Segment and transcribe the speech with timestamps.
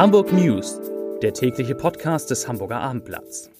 [0.00, 0.80] Hamburg News,
[1.20, 3.50] der tägliche Podcast des Hamburger Abendblatts.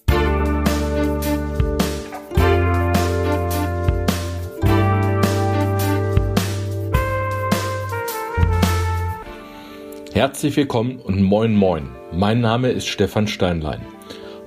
[10.14, 11.90] Herzlich willkommen und moin moin.
[12.10, 13.82] Mein Name ist Stefan Steinlein.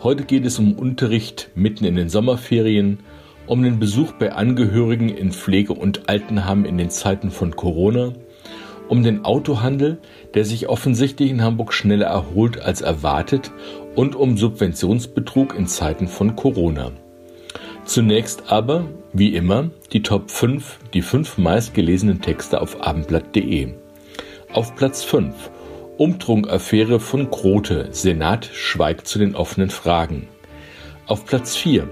[0.01, 3.01] Heute geht es um Unterricht mitten in den Sommerferien,
[3.45, 8.13] um den Besuch bei Angehörigen in Pflege- und Altenheim in den Zeiten von Corona,
[8.93, 9.97] um den Autohandel,
[10.35, 13.51] der sich offensichtlich in Hamburg schneller erholt als erwartet,
[13.95, 16.91] und um Subventionsbetrug in Zeiten von Corona.
[17.85, 23.73] Zunächst aber, wie immer, die Top 5, die fünf meistgelesenen Texte auf abendblatt.de.
[24.51, 25.33] Auf Platz 5
[25.97, 27.87] Umtrunk-Affäre von Grote.
[27.89, 30.27] Senat schweigt zu den offenen Fragen.
[31.07, 31.87] Auf Platz 4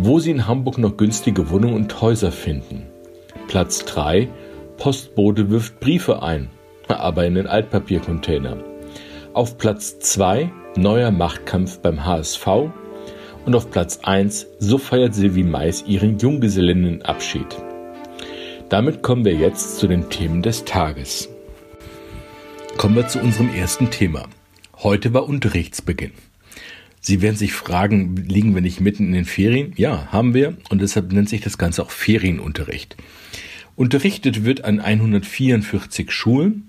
[0.00, 2.86] wo Sie in Hamburg noch günstige Wohnungen und Häuser finden.
[3.48, 4.28] Platz 3.
[4.78, 6.48] Postbote wirft Briefe ein,
[6.86, 8.56] aber in den Altpapiercontainer.
[9.34, 10.50] Auf Platz 2.
[10.76, 12.46] Neuer Machtkampf beim HSV.
[13.44, 14.46] Und auf Platz 1.
[14.60, 17.46] So feiert Silvi Mais ihren Junggesellinnenabschied.
[18.68, 21.28] Damit kommen wir jetzt zu den Themen des Tages.
[22.76, 24.28] Kommen wir zu unserem ersten Thema.
[24.76, 26.12] Heute war Unterrichtsbeginn.
[27.00, 29.72] Sie werden sich fragen, liegen wir nicht mitten in den Ferien?
[29.76, 32.96] Ja, haben wir und deshalb nennt sich das Ganze auch Ferienunterricht.
[33.78, 36.68] Unterrichtet wird an 144 Schulen,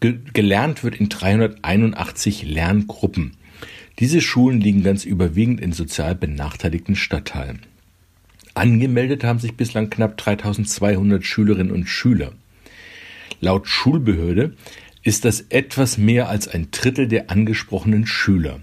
[0.00, 3.36] ge gelernt wird in 381 Lerngruppen.
[4.00, 7.60] Diese Schulen liegen ganz überwiegend in sozial benachteiligten Stadtteilen.
[8.54, 12.32] Angemeldet haben sich bislang knapp 3200 Schülerinnen und Schüler.
[13.40, 14.56] Laut Schulbehörde
[15.04, 18.58] ist das etwas mehr als ein Drittel der angesprochenen Schüler.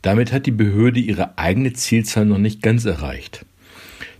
[0.00, 3.44] Damit hat die Behörde ihre eigene Zielzahl noch nicht ganz erreicht.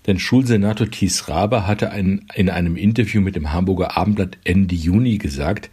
[0.07, 5.19] Denn Schulsenator Thies Raber hatte ein, in einem Interview mit dem Hamburger Abendblatt Ende Juni
[5.19, 5.71] gesagt,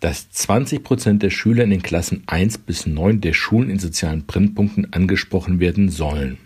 [0.00, 4.24] dass 20 Prozent der Schüler in den Klassen 1 bis 9 der Schulen in sozialen
[4.24, 6.38] Brennpunkten angesprochen werden sollen.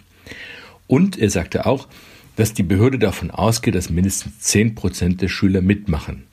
[0.86, 1.88] Und er sagte auch,
[2.36, 6.24] dass die Behörde davon ausgeht, dass mindestens 10 Prozent der Schüler mitmachen.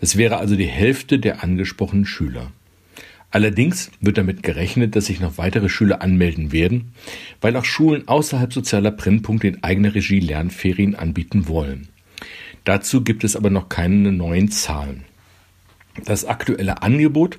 [0.00, 2.50] Das wäre also die Hälfte der angesprochenen Schüler.
[3.32, 6.92] Allerdings wird damit gerechnet, dass sich noch weitere Schüler anmelden werden,
[7.40, 11.88] weil auch Schulen außerhalb sozialer Brennpunkte in eigener Regie Lernferien anbieten wollen.
[12.64, 15.04] Dazu gibt es aber noch keine neuen Zahlen.
[16.04, 17.38] Das aktuelle Angebot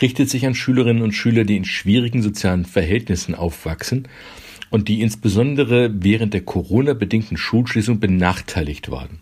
[0.00, 4.06] richtet sich an Schülerinnen und Schüler, die in schwierigen sozialen Verhältnissen aufwachsen
[4.70, 9.18] und die insbesondere während der Corona-bedingten Schulschließung benachteiligt waren.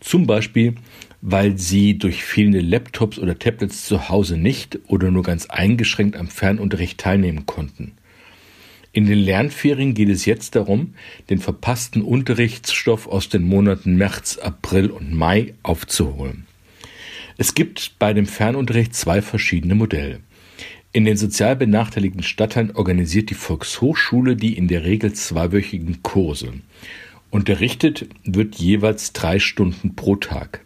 [0.00, 0.74] Zum Beispiel
[1.20, 6.28] weil sie durch fehlende Laptops oder Tablets zu Hause nicht oder nur ganz eingeschränkt am
[6.28, 7.92] Fernunterricht teilnehmen konnten.
[8.92, 10.94] In den Lernferien geht es jetzt darum,
[11.28, 16.46] den verpassten Unterrichtsstoff aus den Monaten März, April und Mai aufzuholen.
[17.36, 20.20] Es gibt bei dem Fernunterricht zwei verschiedene Modelle.
[20.92, 26.54] In den sozial benachteiligten Stadtteilen organisiert die Volkshochschule die in der Regel zweiwöchigen Kurse.
[27.28, 30.64] Unterrichtet wird jeweils drei Stunden pro Tag.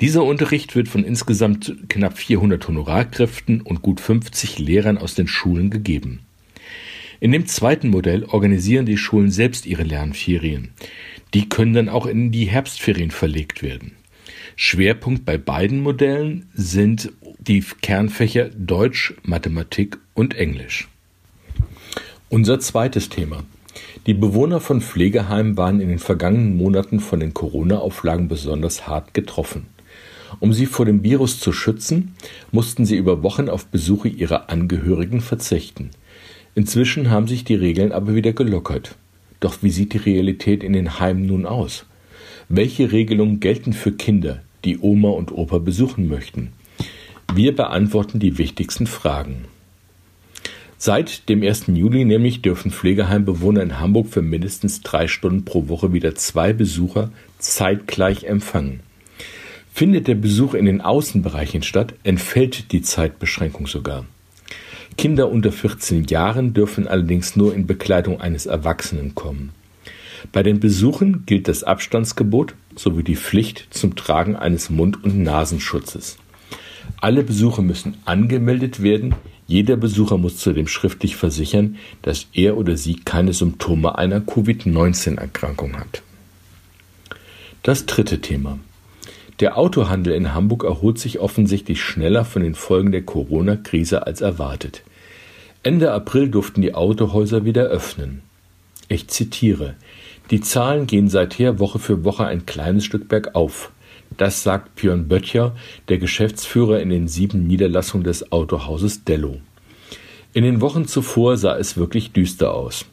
[0.00, 5.68] Dieser Unterricht wird von insgesamt knapp 400 Honorarkräften und gut 50 Lehrern aus den Schulen
[5.68, 6.20] gegeben.
[7.20, 10.70] In dem zweiten Modell organisieren die Schulen selbst ihre Lernferien.
[11.34, 13.92] Die können dann auch in die Herbstferien verlegt werden.
[14.56, 20.88] Schwerpunkt bei beiden Modellen sind die Kernfächer Deutsch, Mathematik und Englisch.
[22.30, 23.42] Unser zweites Thema.
[24.06, 29.66] Die Bewohner von Pflegeheimen waren in den vergangenen Monaten von den Corona-Auflagen besonders hart getroffen.
[30.38, 32.14] Um sie vor dem Virus zu schützen,
[32.52, 35.90] mussten sie über Wochen auf Besuche ihrer Angehörigen verzichten.
[36.54, 38.96] Inzwischen haben sich die Regeln aber wieder gelockert.
[39.40, 41.86] Doch wie sieht die Realität in den Heimen nun aus?
[42.48, 46.52] Welche Regelungen gelten für Kinder, die Oma und Opa besuchen möchten?
[47.32, 49.44] Wir beantworten die wichtigsten Fragen.
[50.76, 51.66] Seit dem 1.
[51.68, 57.12] Juli nämlich dürfen Pflegeheimbewohner in Hamburg für mindestens drei Stunden pro Woche wieder zwei Besucher
[57.38, 58.80] zeitgleich empfangen.
[59.80, 64.04] Findet der Besuch in den Außenbereichen statt, entfällt die Zeitbeschränkung sogar.
[64.98, 69.52] Kinder unter 14 Jahren dürfen allerdings nur in Begleitung eines Erwachsenen kommen.
[70.32, 76.18] Bei den Besuchen gilt das Abstandsgebot sowie die Pflicht zum Tragen eines Mund- und Nasenschutzes.
[77.00, 79.14] Alle Besucher müssen angemeldet werden.
[79.46, 86.02] Jeder Besucher muss zudem schriftlich versichern, dass er oder sie keine Symptome einer Covid-19-Erkrankung hat.
[87.62, 88.58] Das dritte Thema.
[89.40, 94.82] Der Autohandel in Hamburg erholt sich offensichtlich schneller von den Folgen der Corona-Krise als erwartet.
[95.62, 98.20] Ende April durften die Autohäuser wieder öffnen.
[98.88, 99.76] Ich zitiere:
[100.30, 103.72] Die Zahlen gehen seither Woche für Woche ein kleines Stück bergauf.
[104.18, 105.56] Das sagt Björn Böttcher,
[105.88, 109.40] der Geschäftsführer in den sieben Niederlassungen des Autohauses Dello.
[110.34, 112.84] In den Wochen zuvor sah es wirklich düster aus.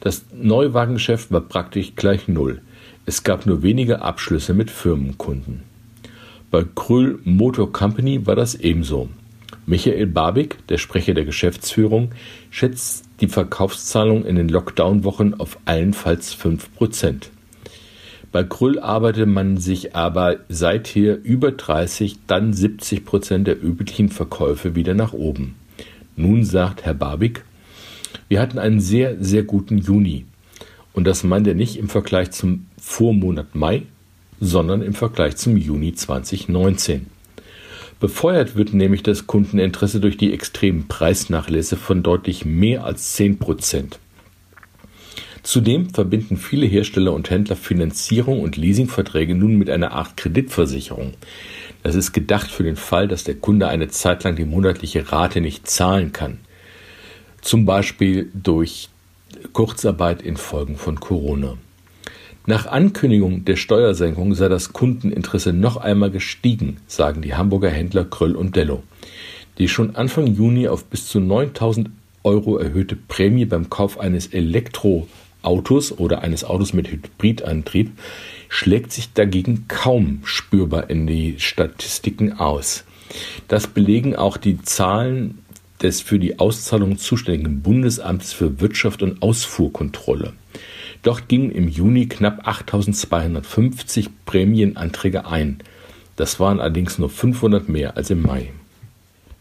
[0.00, 2.62] Das Neuwagengeschäft war praktisch gleich Null.
[3.04, 5.69] Es gab nur wenige Abschlüsse mit Firmenkunden.
[6.50, 9.08] Bei Krüll Motor Company war das ebenso.
[9.66, 12.10] Michael Barbig, der Sprecher der Geschäftsführung,
[12.50, 17.28] schätzt die Verkaufszahlung in den Lockdown-Wochen auf allenfalls 5%.
[18.32, 24.74] Bei Krüll arbeitete man sich aber seither über 30, dann 70 Prozent der üblichen Verkäufe
[24.74, 25.54] wieder nach oben.
[26.16, 27.44] Nun sagt Herr Barbig,
[28.28, 30.26] wir hatten einen sehr, sehr guten Juni.
[30.92, 33.82] Und das meint er nicht im Vergleich zum Vormonat Mai,
[34.40, 37.06] sondern im Vergleich zum Juni 2019.
[38.00, 43.98] Befeuert wird nämlich das Kundeninteresse durch die extremen Preisnachlässe von deutlich mehr als 10 Prozent.
[45.42, 51.14] Zudem verbinden viele Hersteller und Händler Finanzierung und Leasingverträge nun mit einer Art Kreditversicherung.
[51.82, 55.40] Das ist gedacht für den Fall, dass der Kunde eine Zeit lang die monatliche Rate
[55.40, 56.38] nicht zahlen kann.
[57.40, 58.90] Zum Beispiel durch
[59.52, 61.56] Kurzarbeit infolgen von Corona.
[62.50, 68.34] Nach Ankündigung der Steuersenkung sei das Kundeninteresse noch einmal gestiegen, sagen die Hamburger Händler Kröll
[68.34, 68.82] und Dello.
[69.58, 71.90] Die schon Anfang Juni auf bis zu 9000
[72.24, 77.92] Euro erhöhte Prämie beim Kauf eines Elektroautos oder eines Autos mit Hybridantrieb
[78.48, 82.82] schlägt sich dagegen kaum spürbar in die Statistiken aus.
[83.46, 85.38] Das belegen auch die Zahlen
[85.82, 90.32] des für die Auszahlung zuständigen Bundesamtes für Wirtschaft und Ausfuhrkontrolle.
[91.02, 95.62] Dort gingen im Juni knapp 8250 Prämienanträge ein.
[96.16, 98.50] Das waren allerdings nur 500 mehr als im Mai.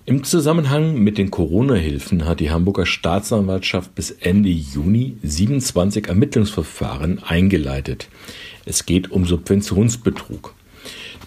[0.05, 8.07] Im Zusammenhang mit den Corona-Hilfen hat die Hamburger Staatsanwaltschaft bis Ende Juni 27 Ermittlungsverfahren eingeleitet.
[8.65, 10.55] Es geht um Subventionsbetrug.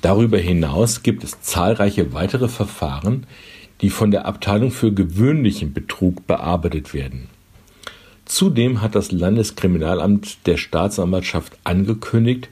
[0.00, 3.26] Darüber hinaus gibt es zahlreiche weitere Verfahren,
[3.82, 7.28] die von der Abteilung für gewöhnlichen Betrug bearbeitet werden.
[8.24, 12.48] Zudem hat das Landeskriminalamt der Staatsanwaltschaft angekündigt,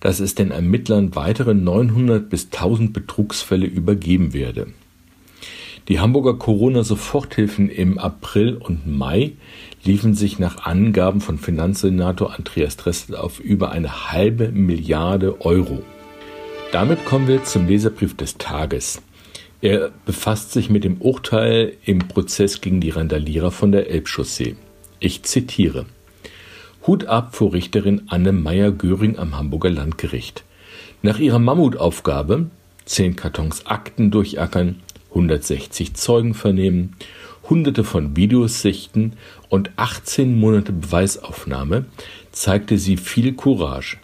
[0.00, 4.66] dass es den Ermittlern weitere 900 bis 1000 Betrugsfälle übergeben werde.
[5.88, 9.32] Die Hamburger Corona-Soforthilfen im April und Mai
[9.84, 15.82] liefen sich nach Angaben von Finanzsenator Andreas Dressel auf über eine halbe Milliarde Euro.
[16.72, 19.02] Damit kommen wir zum Leserbrief des Tages.
[19.60, 24.56] Er befasst sich mit dem Urteil im Prozess gegen die Randalierer von der Elbchaussee.
[25.04, 25.84] Ich zitiere.
[26.86, 30.44] Hut ab vor Richterin Anne Meyer-Göring am Hamburger Landgericht.
[31.02, 32.46] Nach ihrer Mammutaufgabe,
[32.86, 34.80] zehn Kartons Akten durchackern,
[35.10, 36.96] 160 Zeugen vernehmen,
[37.50, 39.12] hunderte von Videos sichten
[39.50, 41.84] und 18 Monate Beweisaufnahme,
[42.32, 43.98] zeigte sie viel Courage.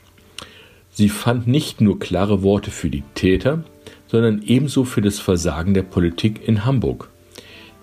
[0.93, 3.65] Sie fand nicht nur klare Worte für die Täter,
[4.07, 7.09] sondern ebenso für das Versagen der Politik in Hamburg,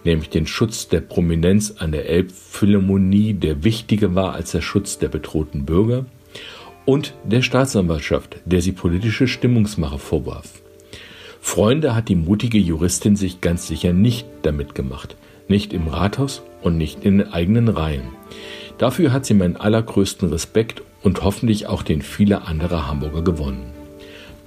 [0.07, 5.09] nämlich den Schutz der Prominenz an der Elbphilharmonie, der wichtiger war als der Schutz der
[5.09, 6.05] bedrohten Bürger,
[6.85, 10.61] und der Staatsanwaltschaft, der sie politische Stimmungsmache vorwarf.
[11.41, 15.17] Freunde hat die mutige Juristin sich ganz sicher nicht damit gemacht,
[15.49, 18.07] nicht im Rathaus und nicht in den eigenen Reihen.
[18.77, 23.73] Dafür hat sie meinen allergrößten Respekt und hoffentlich auch den vieler anderer Hamburger gewonnen.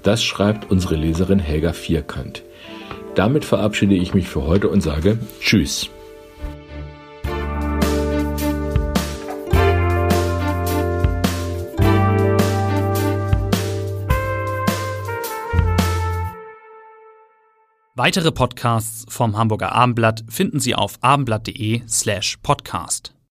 [0.03, 2.43] Das schreibt unsere Leserin Helga Vierkant.
[3.21, 5.91] Damit verabschiede ich mich für heute und sage Tschüss.
[17.95, 23.13] Weitere Podcasts vom Hamburger Abendblatt finden Sie auf abendblatt.de slash podcast.